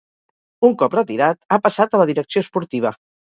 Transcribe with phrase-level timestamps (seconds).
[0.69, 2.95] Un cop retirat, ha passat a la direcció esportiva.